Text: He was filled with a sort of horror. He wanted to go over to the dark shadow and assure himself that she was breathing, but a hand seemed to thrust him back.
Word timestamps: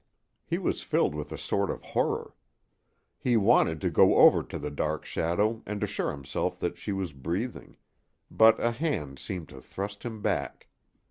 He 0.47 0.57
was 0.57 0.81
filled 0.81 1.13
with 1.13 1.31
a 1.31 1.37
sort 1.37 1.69
of 1.69 1.83
horror. 1.83 2.33
He 3.19 3.37
wanted 3.37 3.79
to 3.81 3.91
go 3.91 4.15
over 4.15 4.41
to 4.41 4.57
the 4.57 4.71
dark 4.71 5.05
shadow 5.05 5.61
and 5.67 5.83
assure 5.83 6.09
himself 6.09 6.59
that 6.59 6.75
she 6.75 6.91
was 6.91 7.13
breathing, 7.13 7.77
but 8.31 8.59
a 8.59 8.71
hand 8.71 9.19
seemed 9.19 9.49
to 9.49 9.61
thrust 9.61 10.01
him 10.01 10.23
back. 10.23 10.69